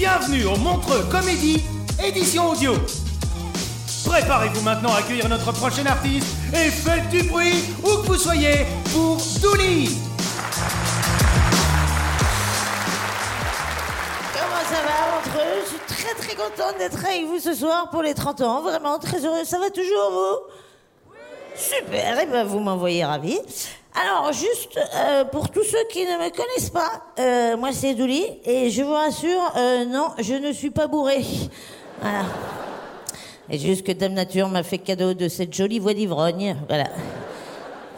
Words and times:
Bienvenue 0.00 0.46
au 0.46 0.56
Montreux 0.56 1.04
Comédie, 1.10 1.62
édition 2.02 2.52
audio. 2.52 2.72
Préparez-vous 4.06 4.62
maintenant 4.62 4.94
à 4.94 5.00
accueillir 5.00 5.28
notre 5.28 5.52
prochain 5.52 5.84
artiste 5.84 6.26
et 6.54 6.70
faites 6.70 7.06
du 7.10 7.22
bruit 7.24 7.62
où 7.82 7.98
que 7.98 8.06
vous 8.06 8.16
soyez 8.16 8.64
pour 8.94 9.18
Douli 9.42 9.98
Comment 14.32 14.64
ça 14.70 14.80
va 14.86 15.18
entre 15.18 15.36
eux 15.36 15.64
Je 15.64 15.68
suis 15.68 15.86
très 15.86 16.14
très 16.14 16.34
contente 16.34 16.78
d'être 16.78 17.04
avec 17.04 17.26
vous 17.26 17.38
ce 17.38 17.52
soir 17.52 17.90
pour 17.90 18.00
les 18.00 18.14
30 18.14 18.40
ans. 18.40 18.62
Vraiment 18.62 18.98
très 18.98 19.22
heureuse. 19.22 19.46
Ça 19.46 19.58
va 19.58 19.68
toujours 19.68 20.12
vous? 20.12 21.12
Super, 21.56 22.20
et 22.20 22.24
ben 22.24 22.46
vous 22.46 22.60
m'envoyez 22.60 23.04
ravi. 23.04 23.38
Alors 23.94 24.32
juste 24.32 24.78
euh, 24.94 25.24
pour 25.24 25.50
tous 25.50 25.64
ceux 25.64 25.84
qui 25.90 26.04
ne 26.04 26.12
me 26.12 26.30
connaissent 26.30 26.70
pas, 26.70 27.02
euh, 27.18 27.56
moi 27.56 27.70
c'est 27.72 27.94
Douli 27.94 28.24
et 28.44 28.70
je 28.70 28.82
vous 28.82 28.92
rassure, 28.92 29.52
euh, 29.56 29.84
non, 29.84 30.10
je 30.18 30.34
ne 30.34 30.52
suis 30.52 30.70
pas 30.70 30.86
bourré. 30.86 31.24
Voilà. 32.00 32.24
Et 33.50 33.58
juste 33.58 33.84
que 33.84 33.90
Dame 33.90 34.12
Nature 34.12 34.48
m'a 34.48 34.62
fait 34.62 34.78
cadeau 34.78 35.12
de 35.12 35.26
cette 35.28 35.52
jolie 35.52 35.80
voix 35.80 35.92
d'ivrogne. 35.92 36.56
Voilà. 36.68 36.84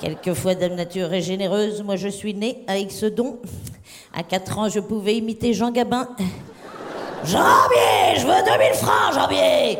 Quelquefois 0.00 0.54
Dame 0.54 0.76
Nature 0.76 1.12
est 1.12 1.20
généreuse, 1.20 1.82
moi 1.82 1.96
je 1.96 2.08
suis 2.08 2.32
née 2.32 2.64
avec 2.66 2.90
ce 2.90 3.06
don. 3.06 3.38
À 4.14 4.22
4 4.22 4.58
ans, 4.58 4.68
je 4.70 4.80
pouvais 4.80 5.16
imiter 5.16 5.52
Jean 5.52 5.70
Gabin. 5.70 6.08
Janvier, 7.24 8.16
je 8.16 8.26
veux 8.26 8.42
2000 8.44 8.74
francs, 8.74 9.14
Janvier 9.14 9.78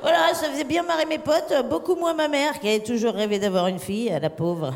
Voilà, 0.00 0.32
ça 0.34 0.48
faisait 0.48 0.64
bien 0.64 0.82
marrer 0.82 1.04
mes 1.04 1.18
potes, 1.18 1.54
beaucoup 1.68 1.94
moins 1.94 2.14
ma 2.14 2.28
mère 2.28 2.58
qui 2.58 2.68
avait 2.68 2.80
toujours 2.80 3.12
rêvé 3.12 3.38
d'avoir 3.38 3.66
une 3.66 3.78
fille, 3.78 4.12
la 4.20 4.30
pauvre. 4.30 4.72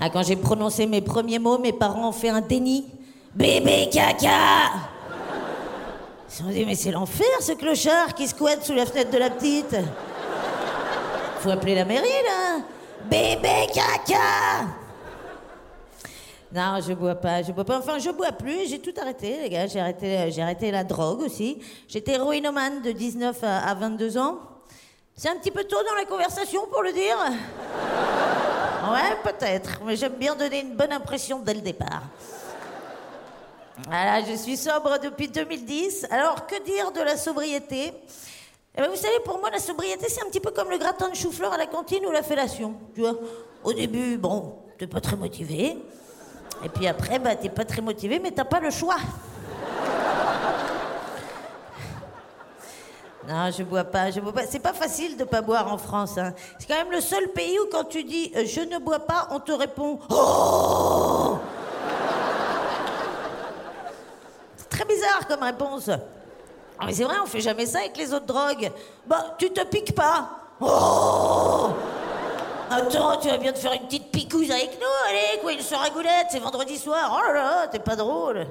Ah, 0.00 0.08
quand 0.08 0.22
j'ai 0.22 0.36
prononcé 0.36 0.86
mes 0.86 1.02
premiers 1.02 1.38
mots, 1.38 1.58
mes 1.58 1.74
parents 1.74 2.08
ont 2.08 2.12
fait 2.12 2.30
un 2.30 2.40
déni. 2.40 2.86
Bébé 3.34 3.90
caca 3.92 4.28
Ils 6.26 6.32
se 6.32 6.42
sont 6.42 6.48
dit, 6.48 6.64
mais 6.64 6.74
c'est 6.74 6.90
l'enfer 6.90 7.26
ce 7.40 7.52
clochard 7.52 8.14
qui 8.14 8.26
squatte 8.26 8.64
sous 8.64 8.72
la 8.72 8.86
fenêtre 8.86 9.10
de 9.10 9.18
la 9.18 9.28
petite. 9.28 9.76
Faut 11.40 11.50
appeler 11.50 11.74
la 11.74 11.84
mairie 11.84 12.08
là. 12.24 12.62
Bébé 13.10 13.66
caca 13.72 14.68
non, 16.52 16.80
je 16.84 16.92
bois 16.94 17.14
pas, 17.14 17.44
je 17.44 17.52
bois 17.52 17.64
pas. 17.64 17.78
Enfin, 17.78 18.00
je 18.00 18.10
bois 18.10 18.32
plus. 18.32 18.68
J'ai 18.68 18.80
tout 18.80 18.92
arrêté, 19.00 19.38
les 19.40 19.48
gars. 19.48 19.68
J'ai 19.68 19.78
arrêté, 20.42 20.72
la 20.72 20.82
drogue 20.82 21.20
aussi. 21.20 21.60
J'étais 21.86 22.14
héroïnomane 22.14 22.82
de 22.82 22.90
19 22.90 23.38
à, 23.44 23.68
à 23.68 23.74
22 23.74 24.18
ans. 24.18 24.38
C'est 25.14 25.28
un 25.28 25.36
petit 25.36 25.52
peu 25.52 25.62
tôt 25.62 25.76
dans 25.88 25.94
la 25.94 26.06
conversation 26.06 26.62
pour 26.72 26.82
le 26.82 26.92
dire. 26.92 27.16
Ouais, 28.92 29.16
peut-être. 29.22 29.80
Mais 29.84 29.96
j'aime 29.96 30.14
bien 30.14 30.34
donner 30.34 30.60
une 30.60 30.76
bonne 30.76 30.92
impression 30.92 31.40
dès 31.40 31.54
le 31.54 31.60
départ. 31.60 32.02
Voilà, 33.86 34.22
je 34.22 34.34
suis 34.34 34.56
sobre 34.56 34.98
depuis 34.98 35.28
2010. 35.28 36.06
Alors, 36.10 36.46
que 36.46 36.62
dire 36.62 36.92
de 36.92 37.00
la 37.00 37.16
sobriété? 37.16 37.92
Eh 38.76 38.80
ben, 38.80 38.88
Vous 38.88 38.96
savez, 38.96 39.20
pour 39.24 39.38
moi, 39.38 39.50
la 39.50 39.58
sobriété, 39.58 40.06
c'est 40.08 40.22
un 40.22 40.28
petit 40.28 40.40
peu 40.40 40.50
comme 40.50 40.70
le 40.70 40.78
gratin 40.78 41.08
de 41.08 41.14
chou-fleur 41.14 41.52
à 41.52 41.56
la 41.56 41.66
cantine 41.66 42.04
ou 42.06 42.10
la 42.10 42.22
fellation. 42.22 42.74
Tu 42.94 43.00
vois, 43.00 43.14
au 43.64 43.72
début, 43.72 44.16
bon, 44.16 44.54
t'es 44.78 44.86
pas 44.86 45.00
très 45.00 45.16
motivé. 45.16 45.76
Et 46.64 46.68
puis 46.68 46.86
après, 46.86 47.18
bah, 47.18 47.36
t'es 47.36 47.48
pas 47.48 47.64
très 47.64 47.80
motivé, 47.80 48.18
mais 48.18 48.30
t'as 48.30 48.44
pas 48.44 48.60
le 48.60 48.70
choix. 48.70 48.96
Non, 53.30 53.48
je 53.56 53.62
bois 53.62 53.84
pas, 53.84 54.10
je 54.10 54.18
bois 54.18 54.32
pas. 54.32 54.42
C'est 54.48 54.58
pas 54.58 54.72
facile 54.72 55.16
de 55.16 55.22
pas 55.22 55.40
boire 55.40 55.72
en 55.72 55.78
France. 55.78 56.18
hein. 56.18 56.34
C'est 56.58 56.66
quand 56.66 56.74
même 56.74 56.90
le 56.90 57.00
seul 57.00 57.28
pays 57.28 57.60
où 57.60 57.66
quand 57.70 57.84
tu 57.84 58.02
dis 58.02 58.32
euh, 58.34 58.44
je 58.44 58.60
ne 58.60 58.78
bois 58.78 58.98
pas, 58.98 59.28
on 59.30 59.38
te 59.38 59.52
répond 59.52 60.00
oh. 60.10 61.38
C'est 64.56 64.68
très 64.68 64.84
bizarre 64.84 65.28
comme 65.28 65.44
réponse. 65.44 65.88
Mais 66.84 66.92
c'est 66.92 67.04
vrai, 67.04 67.16
on 67.22 67.26
fait 67.26 67.40
jamais 67.40 67.66
ça 67.66 67.78
avec 67.80 67.96
les 67.96 68.12
autres 68.12 68.26
drogues. 68.26 68.72
Bah, 69.06 69.36
tu 69.38 69.50
te 69.50 69.64
piques 69.64 69.94
pas. 69.94 70.30
Oh 70.60 71.68
Attends, 72.68 73.16
tu 73.18 73.28
vas 73.28 73.38
bien 73.38 73.52
te 73.52 73.58
faire 73.58 73.72
une 73.74 73.86
petite 73.86 74.10
picouse 74.10 74.50
avec 74.50 74.78
nous, 74.80 75.08
allez, 75.08 75.40
quoi, 75.40 75.52
une 75.52 75.60
soirée 75.60 75.90
goulette, 75.90 76.26
c'est 76.30 76.38
vendredi 76.38 76.76
soir. 76.78 77.16
Oh 77.16 77.32
là 77.32 77.32
là, 77.32 77.68
t'es 77.68 77.80
pas 77.80 77.96
drôle. 77.96 78.46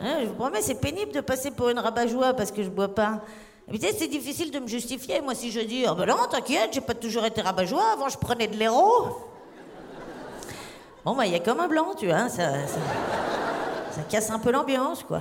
Hein, 0.00 0.18
je 0.20 0.26
vous 0.26 0.34
promets, 0.34 0.62
c'est 0.62 0.80
pénible 0.80 1.12
de 1.12 1.20
passer 1.20 1.50
pour 1.50 1.68
une 1.68 1.78
rabat-joie 1.78 2.34
parce 2.34 2.50
que 2.50 2.62
je 2.62 2.68
bois 2.68 2.94
pas. 2.94 3.20
C'est 3.70 4.08
difficile 4.08 4.50
de 4.50 4.60
me 4.60 4.66
justifier. 4.66 5.20
Moi, 5.20 5.34
si 5.34 5.50
je 5.50 5.60
dis, 5.60 5.84
oh 5.88 5.94
ben 5.94 6.06
non, 6.06 6.26
t'inquiète, 6.30 6.70
j'ai 6.72 6.80
pas 6.80 6.94
toujours 6.94 7.24
été 7.26 7.42
rabat-joie. 7.42 7.92
Avant, 7.92 8.08
je 8.08 8.16
prenais 8.16 8.46
de 8.46 8.56
l'héros. 8.56 9.18
Bon, 11.04 11.14
bah, 11.14 11.26
il 11.26 11.32
y 11.32 11.36
a 11.36 11.40
comme 11.40 11.60
un 11.60 11.68
blanc, 11.68 11.94
tu 11.96 12.06
vois. 12.06 12.28
Ça, 12.30 12.66
ça, 12.66 12.80
ça 13.90 14.00
casse 14.08 14.30
un 14.30 14.38
peu 14.38 14.50
l'ambiance, 14.50 15.02
quoi. 15.02 15.20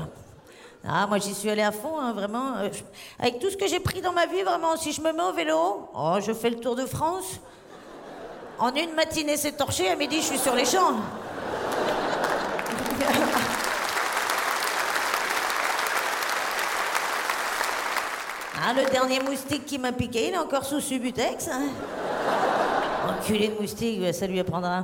Ah, 0.88 1.06
moi, 1.08 1.18
j'y 1.18 1.34
suis 1.34 1.50
allée 1.50 1.62
à 1.62 1.74
fond, 1.74 2.00
hein, 2.00 2.14
vraiment. 2.14 2.56
Euh, 2.58 2.70
avec 3.20 3.40
tout 3.40 3.50
ce 3.50 3.58
que 3.58 3.68
j'ai 3.68 3.82
pris 3.82 4.00
dans 4.00 4.14
ma 4.14 4.26
vie, 4.26 4.42
vraiment, 4.44 4.78
si 4.78 4.94
je 4.94 5.02
me 5.02 5.12
mets 5.12 5.24
au 5.24 5.34
vélo, 5.34 5.90
oh, 5.94 6.18
je 6.22 6.32
fais 6.32 6.50
le 6.50 6.60
tour 6.60 6.76
de 6.76 6.86
France. 6.86 7.42
En 8.60 8.74
une 8.74 8.94
matinée, 8.94 9.36
c'est 9.36 9.52
torché. 9.52 9.90
À 9.90 9.98
midi, 9.98 10.18
je 10.18 10.26
suis 10.26 10.40
sur 10.40 10.56
les 10.56 10.66
champs. 10.66 10.96
Ah, 18.70 18.74
le 18.74 18.84
dernier 18.92 19.22
moustique 19.22 19.66
qui 19.66 19.78
m'a 19.78 19.94
piqué, 19.94 20.28
il 20.28 20.34
est 20.34 20.38
encore 20.38 20.66
sous 20.66 20.82
Subutex. 20.82 21.48
Hein. 21.48 21.70
Enculé 23.08 23.48
de 23.48 23.62
moustique, 23.62 24.14
ça 24.14 24.28
lui 24.28 24.42
apprendra. 24.42 24.84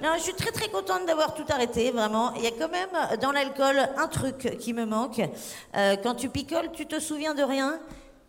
Non, 0.00 0.10
je 0.16 0.22
suis 0.22 0.34
très 0.34 0.52
très 0.52 0.68
contente 0.68 1.04
d'avoir 1.04 1.34
tout 1.34 1.42
arrêté, 1.48 1.90
vraiment. 1.90 2.32
Il 2.36 2.44
y 2.44 2.46
a 2.46 2.52
quand 2.52 2.68
même 2.68 2.90
euh, 2.94 3.16
dans 3.16 3.32
l'alcool 3.32 3.80
un 3.96 4.06
truc 4.06 4.58
qui 4.60 4.72
me 4.72 4.86
manque. 4.86 5.20
Euh, 5.76 5.96
quand 6.04 6.14
tu 6.14 6.28
picoles, 6.28 6.70
tu 6.72 6.86
te 6.86 7.00
souviens 7.00 7.34
de 7.34 7.42
rien. 7.42 7.80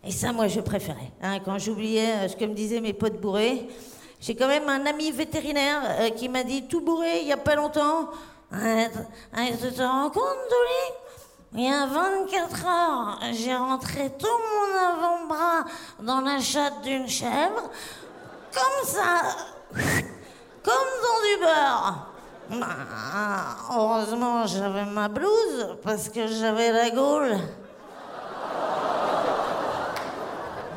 Et 0.04 0.10
ça, 0.12 0.34
moi, 0.34 0.48
je 0.48 0.60
préférais. 0.62 1.12
hein. 1.22 1.38
quand 1.46 1.60
j'oubliais 1.60 2.14
euh, 2.24 2.28
ce 2.28 2.36
que 2.36 2.46
me 2.46 2.56
disaient 2.56 2.82
mes 2.82 2.94
potes 2.94 3.22
bourrés, 3.22 3.68
j'ai 4.20 4.36
quand 4.36 4.48
même 4.48 4.68
un 4.68 4.88
ami 4.88 5.12
vétérinaire 5.12 6.12
qui 6.16 6.28
m'a 6.28 6.44
dit 6.44 6.64
tout 6.64 6.82
bourré 6.82 7.20
il 7.22 7.28
y 7.28 7.34
a 7.34 7.38
pas 7.38 7.54
longtemps. 7.54 8.10
Tu 8.52 8.58
te 8.58 9.82
rends 9.84 10.10
compte, 10.10 10.24
Dolly? 10.50 11.05
Il 11.58 11.64
y 11.64 11.72
a 11.72 11.86
24 11.86 12.66
heures, 12.66 13.20
j'ai 13.32 13.56
rentré 13.56 14.12
tout 14.20 14.28
mon 14.28 14.78
avant-bras 14.78 15.64
dans 16.02 16.20
la 16.20 16.42
chatte 16.42 16.82
d'une 16.82 17.08
chèvre, 17.08 17.70
comme 18.54 18.86
ça, 18.86 19.22
comme 20.62 20.74
dans 21.02 21.22
du 21.24 21.38
beurre. 21.40 22.08
Bah, 22.50 23.56
heureusement, 23.74 24.46
j'avais 24.46 24.84
ma 24.84 25.08
blouse 25.08 25.78
parce 25.82 26.10
que 26.10 26.28
j'avais 26.28 26.74
la 26.74 26.90
gaule. 26.90 27.38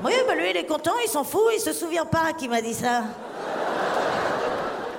Oui, 0.04 0.12
bah 0.28 0.34
lui, 0.36 0.50
il 0.50 0.56
est 0.58 0.66
content, 0.66 0.94
il 1.04 1.10
s'en 1.10 1.24
fout, 1.24 1.42
il 1.56 1.60
se 1.60 1.72
souvient 1.72 2.06
pas 2.06 2.32
qui 2.38 2.46
m'a 2.46 2.60
dit 2.62 2.74
ça. 2.74 3.02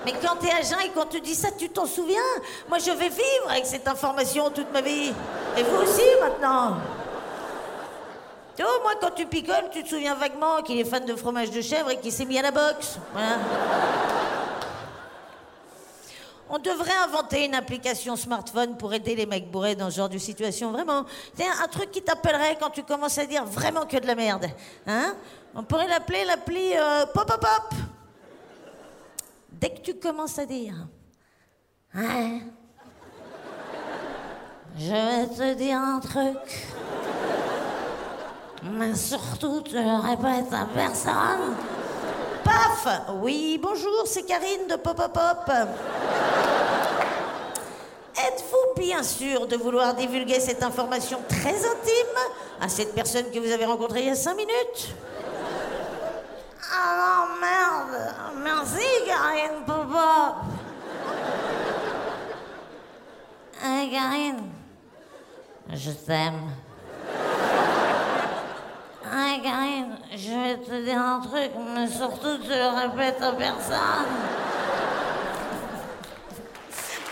Mais 0.06 0.14
quand 0.22 0.36
t'es 0.36 0.50
jeun 0.62 0.80
et 0.86 0.90
qu'on 0.90 1.06
te 1.06 1.18
dit 1.18 1.36
ça, 1.36 1.52
tu 1.58 1.70
t'en 1.70 1.86
souviens? 1.86 2.20
Moi, 2.68 2.80
je 2.80 2.92
vais 2.92 3.08
vivre 3.08 3.50
avec 3.50 3.66
cette 3.66 3.88
information 3.88 4.50
toute 4.50 4.74
ma 4.74 4.82
vie. 4.82 5.14
Et 5.58 5.64
vous 5.64 5.82
aussi, 5.82 6.04
maintenant. 6.22 6.78
Tu 8.60 8.66
moins 8.84 8.96
quand 9.00 9.12
tu 9.12 9.26
picoles, 9.26 9.70
tu 9.72 9.84
te 9.84 9.88
souviens 9.88 10.16
vaguement 10.16 10.62
qu'il 10.62 10.78
est 10.78 10.84
fan 10.84 11.06
de 11.06 11.16
fromage 11.16 11.50
de 11.50 11.62
chèvre 11.62 11.92
et 11.92 11.98
qu'il 11.98 12.12
s'est 12.12 12.26
mis 12.26 12.38
à 12.38 12.42
la 12.42 12.52
boxe. 12.52 12.98
Voilà. 13.14 13.38
On 16.50 16.60
devrait 16.60 16.98
inventer 17.06 17.46
une 17.46 17.56
application 17.56 18.18
smartphone 18.18 18.76
pour 18.76 18.94
aider 18.94 19.16
les 19.16 19.26
mecs 19.26 19.50
bourrés 19.50 19.76
dans 19.76 19.90
ce 19.90 19.96
genre 19.96 20.10
de 20.10 20.18
situation. 20.18 20.74
Vraiment. 20.74 21.06
C'est 21.36 21.46
un 21.48 21.68
truc 21.70 21.92
qui 21.92 22.02
t'appellerait 22.02 22.58
quand 22.60 22.72
tu 22.72 22.84
commences 22.84 23.18
à 23.18 23.26
dire 23.26 23.46
vraiment 23.46 23.86
que 23.86 23.96
de 23.96 24.06
la 24.06 24.16
merde. 24.16 24.48
Hein 24.86 25.16
On 25.56 25.64
pourrait 25.64 25.88
l'appeler 25.88 26.26
l'appli 26.26 26.74
euh, 26.76 27.06
Pop 27.14 27.28
Pop 27.28 27.40
Pop. 27.40 27.80
Dès 29.54 29.70
que 29.70 29.80
tu 29.80 29.94
commences 29.94 30.38
à 30.38 30.46
dire. 30.46 30.74
Hein 31.94 32.40
Je 34.82 34.94
vais 34.94 35.28
te 35.28 35.54
dire 35.56 35.78
un 35.78 36.00
truc. 36.00 36.38
Mais 38.64 38.96
surtout, 38.96 39.62
tu 39.62 39.74
le 39.74 40.02
répètes 40.02 40.54
à 40.54 40.66
personne. 40.74 41.54
Paf 42.46 42.88
Oui, 43.16 43.60
bonjour, 43.62 44.04
c'est 44.06 44.24
Karine 44.24 44.68
de 44.70 44.78
Pop 44.78 44.96
Pop 44.96 45.14
Pop. 45.14 45.70
Êtes-vous 48.26 48.82
bien 48.82 49.04
sûr 49.04 49.48
de 49.48 49.58
vouloir 49.58 49.96
divulguer 49.96 50.40
cette 50.40 50.64
information 50.64 51.20
très 51.28 51.56
intime 51.56 52.18
à 52.62 52.70
cette 52.70 52.96
personne 52.96 53.30
que 53.34 53.40
vous 53.40 53.52
avez 53.52 53.66
rencontrée 53.66 54.04
il 54.04 54.08
y 54.08 54.12
a 54.12 54.16
cinq 54.16 54.38
minutes? 54.38 54.96
Ah 56.72 57.26
non, 57.28 57.42
merde 57.42 58.16
Merci, 58.46 58.86
Karine 59.06 59.66
Pop 59.66 59.92
Pop 59.92 60.36
Hey, 63.62 63.92
Karine, 63.92 64.50
je 65.74 65.92
t'aime. 65.92 66.52
Hey, 69.12 69.42
Karine, 69.42 69.98
je 70.12 70.30
vais 70.30 70.58
te 70.58 70.84
dire 70.84 71.00
un 71.00 71.20
truc, 71.20 71.52
mais 71.74 71.88
surtout 71.88 72.38
tu 72.44 72.50
le 72.50 72.82
répètes 72.82 73.22
à 73.22 73.32
personne. 73.34 74.08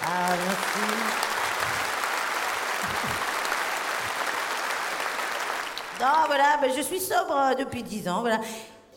Ah, 0.04 0.30
merci. 0.30 1.28
Non, 6.00 6.28
voilà, 6.28 6.58
ben, 6.62 6.72
je 6.76 6.82
suis 6.82 7.00
sobre 7.00 7.36
euh, 7.36 7.56
depuis 7.56 7.82
10 7.82 8.08
ans, 8.08 8.22
voilà. 8.22 8.40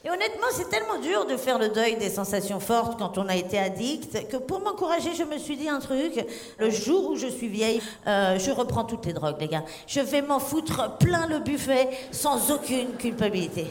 Et 0.02 0.08
honnêtement, 0.08 0.46
c'est 0.50 0.70
tellement 0.70 0.98
dur 0.98 1.26
de 1.26 1.36
faire 1.36 1.58
le 1.58 1.68
deuil 1.68 1.96
des 1.96 2.08
sensations 2.08 2.58
fortes 2.58 2.98
quand 2.98 3.18
on 3.18 3.28
a 3.28 3.36
été 3.36 3.58
addict 3.58 4.28
que 4.28 4.38
pour 4.38 4.60
m'encourager, 4.60 5.10
je 5.14 5.24
me 5.24 5.36
suis 5.36 5.58
dit 5.58 5.68
un 5.68 5.78
truc. 5.78 6.24
Le 6.56 6.70
jour 6.70 7.10
où 7.10 7.16
je 7.16 7.26
suis 7.26 7.48
vieille, 7.48 7.82
euh, 8.06 8.38
je 8.38 8.50
reprends 8.50 8.84
toutes 8.84 9.04
les 9.04 9.12
drogues, 9.12 9.36
les 9.40 9.48
gars. 9.48 9.62
Je 9.86 10.00
vais 10.00 10.22
m'en 10.22 10.38
foutre 10.38 10.96
plein 10.96 11.26
le 11.26 11.40
buffet 11.40 11.90
sans 12.12 12.50
aucune 12.50 12.96
culpabilité. 12.96 13.66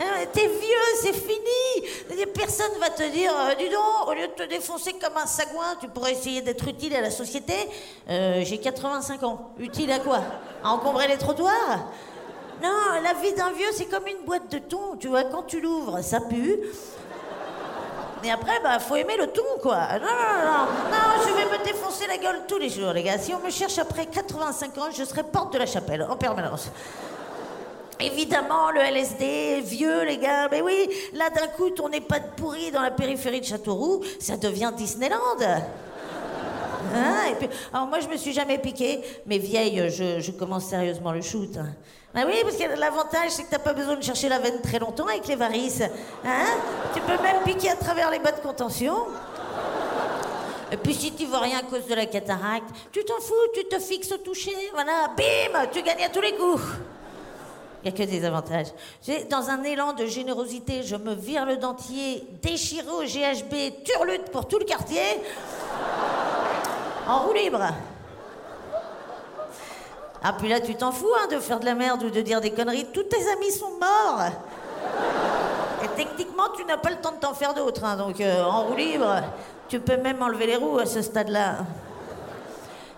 Euh, 0.00 0.04
T'es 0.32 0.46
vieux, 0.46 1.02
c'est 1.02 1.12
fini. 1.12 2.24
Personne 2.32 2.72
va 2.80 2.88
te 2.88 3.06
dire, 3.12 3.32
euh, 3.36 3.54
dis 3.58 3.68
donc, 3.68 4.08
au 4.08 4.14
lieu 4.14 4.26
de 4.26 4.32
te 4.42 4.48
défoncer 4.48 4.94
comme 4.94 5.18
un 5.22 5.26
sagouin, 5.26 5.76
tu 5.82 5.88
pourrais 5.88 6.12
essayer 6.12 6.40
d'être 6.40 6.66
utile 6.66 6.96
à 6.96 7.02
la 7.02 7.10
société. 7.10 7.52
Euh, 8.08 8.40
J'ai 8.42 8.56
85 8.56 9.22
ans. 9.22 9.50
Utile 9.58 9.92
à 9.92 9.98
quoi? 9.98 10.20
À 10.64 10.70
encombrer 10.70 11.08
les 11.08 11.18
trottoirs? 11.18 11.90
Non, 12.62 13.02
la 13.02 13.12
vie 13.14 13.32
d'un 13.34 13.52
vieux, 13.52 13.72
c'est 13.72 13.86
comme 13.86 14.06
une 14.06 14.24
boîte 14.24 14.50
de 14.50 14.58
thon, 14.58 14.96
tu 14.98 15.08
vois, 15.08 15.24
quand 15.24 15.42
tu 15.42 15.60
l'ouvres, 15.60 16.00
ça 16.02 16.20
pue. 16.20 16.58
Et 18.24 18.30
après, 18.30 18.58
bah, 18.62 18.78
faut 18.78 18.96
aimer 18.96 19.16
le 19.18 19.26
thon, 19.26 19.42
quoi. 19.60 19.98
Non, 19.98 20.06
non, 20.06 20.44
non, 20.44 20.64
non, 20.90 21.26
je 21.26 21.34
vais 21.34 21.58
me 21.58 21.62
défoncer 21.62 22.06
la 22.06 22.16
gueule 22.16 22.42
tous 22.48 22.58
les 22.58 22.70
jours, 22.70 22.92
les 22.92 23.02
gars. 23.02 23.18
Si 23.18 23.34
on 23.34 23.44
me 23.44 23.50
cherche 23.50 23.78
après 23.78 24.06
85 24.06 24.78
ans, 24.78 24.90
je 24.96 25.04
serai 25.04 25.24
porte 25.24 25.52
de 25.52 25.58
la 25.58 25.66
chapelle, 25.66 26.06
en 26.08 26.16
permanence. 26.16 26.70
Évidemment, 28.00 28.70
le 28.70 28.80
LSD, 28.80 29.60
vieux, 29.60 30.04
les 30.04 30.16
gars, 30.16 30.48
mais 30.50 30.62
oui, 30.62 30.88
là 31.12 31.30
d'un 31.30 31.48
coup, 31.48 31.70
ton 31.70 31.90
EHPAD 31.90 32.34
pourri 32.36 32.70
dans 32.70 32.82
la 32.82 32.90
périphérie 32.90 33.40
de 33.40 33.46
Châteauroux, 33.46 34.02
ça 34.18 34.36
devient 34.36 34.72
Disneyland. 34.74 35.18
Hein, 36.94 37.34
alors 37.72 37.86
moi, 37.86 38.00
je 38.00 38.08
me 38.08 38.16
suis 38.16 38.32
jamais 38.32 38.58
piqué, 38.58 39.00
mais 39.26 39.38
vieille, 39.38 39.90
je, 39.90 40.30
commence 40.32 40.66
sérieusement 40.66 41.12
le 41.12 41.22
shoot. 41.22 41.56
hein. 41.56 41.74
Ah 42.14 42.22
oui, 42.26 42.34
parce 42.42 42.56
que 42.56 42.78
l'avantage, 42.78 43.30
c'est 43.30 43.42
que 43.42 43.50
t'as 43.50 43.58
pas 43.58 43.72
besoin 43.72 43.96
de 43.96 44.02
chercher 44.02 44.28
la 44.28 44.38
veine 44.38 44.60
très 44.62 44.78
longtemps 44.78 45.06
avec 45.08 45.26
les 45.26 45.34
varices. 45.34 45.82
Hein 46.24 46.46
tu 46.94 47.00
peux 47.00 47.20
même 47.20 47.42
piquer 47.44 47.70
à 47.70 47.76
travers 47.76 48.10
les 48.10 48.20
bas 48.20 48.30
de 48.30 48.40
contention. 48.40 48.94
Et 50.70 50.76
puis 50.76 50.94
si 50.94 51.12
tu 51.12 51.24
vois 51.26 51.40
rien 51.40 51.58
à 51.58 51.62
cause 51.62 51.86
de 51.86 51.94
la 51.94 52.06
cataracte, 52.06 52.68
tu 52.92 53.04
t'en 53.04 53.20
fous, 53.20 53.34
tu 53.52 53.64
te 53.64 53.78
fixes 53.80 54.12
au 54.12 54.18
toucher, 54.18 54.54
voilà, 54.72 55.08
bim, 55.16 55.66
tu 55.72 55.82
gagnes 55.82 56.04
à 56.04 56.08
tous 56.08 56.20
les 56.20 56.34
coups. 56.34 56.62
Il 57.84 57.92
n'y 57.92 58.00
a 58.00 58.04
que 58.06 58.10
des 58.10 58.24
avantages. 58.24 58.68
Dans 59.28 59.50
un 59.50 59.62
élan 59.62 59.92
de 59.92 60.06
générosité, 60.06 60.82
je 60.82 60.96
me 60.96 61.14
vire 61.14 61.44
le 61.44 61.58
dentier, 61.58 62.26
déchiré 62.42 62.88
au 62.88 63.02
GHB, 63.02 63.84
turlute 63.84 64.30
pour 64.32 64.48
tout 64.48 64.58
le 64.58 64.64
quartier, 64.64 65.02
en 67.06 67.18
roue 67.20 67.32
libre. 67.32 67.60
Ah, 70.22 70.32
puis 70.38 70.48
là, 70.48 70.60
tu 70.60 70.74
t'en 70.74 70.90
fous 70.90 71.12
hein, 71.20 71.26
de 71.30 71.38
faire 71.38 71.60
de 71.60 71.66
la 71.66 71.74
merde 71.74 72.02
ou 72.02 72.10
de 72.10 72.20
dire 72.22 72.40
des 72.40 72.50
conneries. 72.50 72.86
Tous 72.92 73.02
tes 73.02 73.28
amis 73.30 73.50
sont 73.50 73.72
morts. 73.78 74.22
Et 75.82 75.88
techniquement, 75.96 76.48
tu 76.56 76.64
n'as 76.64 76.78
pas 76.78 76.90
le 76.90 76.96
temps 76.96 77.12
de 77.12 77.18
t'en 77.18 77.34
faire 77.34 77.52
d'autres. 77.52 77.84
hein, 77.84 77.96
donc, 77.96 78.18
euh, 78.20 78.42
en 78.42 78.64
roue 78.64 78.74
libre, 78.74 79.22
tu 79.68 79.80
peux 79.80 79.98
même 79.98 80.22
enlever 80.22 80.46
les 80.46 80.56
roues 80.56 80.78
à 80.78 80.86
ce 80.86 81.02
stade-là. 81.02 81.56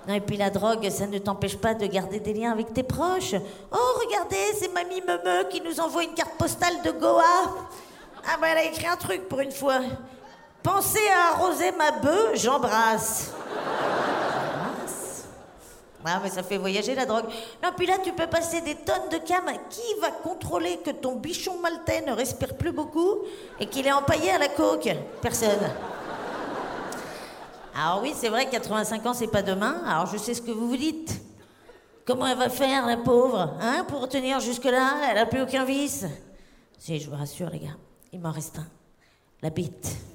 Non, 0.06 0.14
et 0.14 0.20
puis 0.20 0.36
la 0.36 0.50
drogue, 0.50 0.88
ça 0.88 1.06
ne 1.08 1.18
t'empêche 1.18 1.56
pas 1.56 1.74
de 1.74 1.84
garder 1.86 2.20
des 2.20 2.32
liens 2.32 2.52
avec 2.52 2.72
tes 2.72 2.84
proches. 2.84 3.34
Oh, 3.72 3.98
regardez, 4.06 4.54
c'est 4.56 4.72
Mamie 4.72 5.02
Meumeu 5.02 5.48
qui 5.50 5.60
nous 5.60 5.80
envoie 5.80 6.04
une 6.04 6.14
carte 6.14 6.34
postale 6.38 6.80
de 6.84 6.92
Goa. 6.92 7.22
Ah, 8.24 8.36
bah, 8.40 8.46
elle 8.52 8.58
a 8.58 8.64
écrit 8.64 8.86
un 8.86 8.96
truc 8.96 9.28
pour 9.28 9.40
une 9.40 9.50
fois. 9.50 9.80
Pensez 10.62 11.08
à 11.08 11.34
arroser 11.34 11.72
ma 11.72 11.90
bœuf, 11.90 12.34
j'embrasse. 12.34 13.32
Ah, 16.06 16.20
mais 16.22 16.30
ça 16.30 16.42
fait 16.42 16.56
voyager 16.56 16.94
la 16.94 17.04
drogue. 17.04 17.26
Non, 17.62 17.70
puis 17.76 17.86
là, 17.86 17.94
tu 18.02 18.12
peux 18.12 18.26
passer 18.26 18.60
des 18.60 18.76
tonnes 18.76 19.08
de 19.10 19.18
cam. 19.18 19.44
Qui 19.68 20.00
va 20.00 20.10
contrôler 20.10 20.78
que 20.78 20.90
ton 20.90 21.16
bichon 21.16 21.58
maltais 21.60 22.02
ne 22.06 22.12
respire 22.12 22.56
plus 22.56 22.72
beaucoup 22.72 23.18
et 23.58 23.66
qu'il 23.66 23.86
est 23.86 23.92
empaillé 23.92 24.30
à 24.30 24.38
la 24.38 24.48
coke? 24.48 24.88
Personne. 25.20 25.70
Alors 27.74 28.00
oui, 28.02 28.14
c'est 28.16 28.28
vrai, 28.28 28.48
85 28.48 29.06
ans, 29.06 29.14
c'est 29.14 29.26
pas 29.26 29.42
demain. 29.42 29.82
Alors 29.86 30.06
je 30.06 30.16
sais 30.16 30.32
ce 30.32 30.40
que 30.40 30.50
vous 30.50 30.68
vous 30.68 30.76
dites. 30.76 31.20
Comment 32.06 32.26
elle 32.26 32.38
va 32.38 32.48
faire, 32.48 32.86
la 32.86 32.96
pauvre, 32.96 33.54
hein, 33.60 33.84
pour 33.88 34.08
tenir 34.08 34.38
jusque-là? 34.38 35.10
Elle 35.10 35.18
a 35.18 35.26
plus 35.26 35.42
aucun 35.42 35.64
vice. 35.64 36.06
Si, 36.78 37.00
je 37.00 37.10
vous 37.10 37.16
rassure, 37.16 37.50
les 37.50 37.58
gars, 37.58 37.76
il 38.12 38.20
m'en 38.20 38.30
reste 38.30 38.58
un. 38.58 38.66
La 39.42 39.50
bite. 39.50 40.05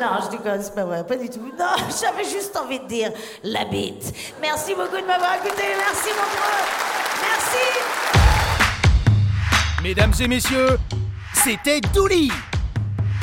Non, 0.00 0.20
je 0.24 0.30
déconne, 0.36 0.62
c'est 0.62 0.74
pas 0.74 0.84
vrai, 0.84 1.04
pas 1.04 1.16
du 1.16 1.28
tout. 1.28 1.52
Non, 1.58 1.76
j'avais 2.00 2.24
juste 2.24 2.56
envie 2.56 2.78
de 2.78 2.86
dire 2.86 3.10
la 3.42 3.64
bite. 3.64 4.14
Merci 4.40 4.74
beaucoup 4.74 5.00
de 5.00 5.06
m'avoir 5.06 5.34
écouté. 5.36 5.62
Merci, 5.76 6.08
mon 6.10 6.28
frère. 6.36 6.66
Merci. 7.20 7.66
Mesdames 9.82 10.12
et 10.20 10.28
messieurs, 10.28 10.78
c'était 11.32 11.80
Douli 11.80 12.30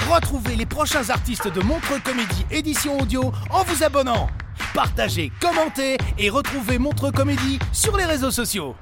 Retrouvez 0.10 0.56
les 0.56 0.66
prochains 0.66 1.10
artistes 1.10 1.48
de 1.48 1.62
Montreux 1.62 2.00
Comédie 2.00 2.46
édition 2.52 3.00
audio 3.00 3.32
en 3.50 3.64
vous 3.64 3.84
abonnant. 3.84 4.28
Partagez, 4.74 5.32
commentez 5.42 5.98
et 6.18 6.30
retrouvez 6.30 6.78
Montreux 6.78 7.12
Comédie 7.12 7.60
sur 7.72 7.98
les 7.98 8.06
réseaux 8.06 8.32
sociaux. 8.32 8.76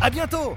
À 0.00 0.10
bientôt 0.10 0.56